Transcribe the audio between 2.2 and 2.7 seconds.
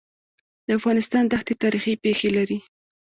لري.